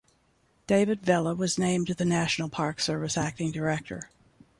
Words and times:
David 0.65 1.03
Vela 1.03 1.35
was 1.35 1.59
named 1.59 1.89
the 1.89 2.05
National 2.05 2.49
Park 2.49 2.79
Service 2.79 3.19
acting 3.19 3.51
director. 3.51 4.09